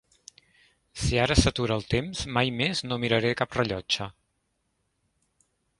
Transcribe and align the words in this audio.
Si 1.01 1.19
ara 1.25 1.37
s'atura 1.41 1.77
el 1.81 1.85
temps 1.95 2.23
mai 2.39 2.51
més 2.63 2.83
no 2.89 2.99
miraré 3.05 3.33
cap 3.45 3.61
rellotge. 3.61 4.13